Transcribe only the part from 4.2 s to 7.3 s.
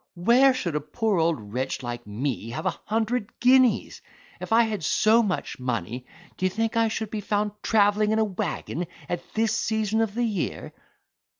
If I had so much money, d'ya think I should be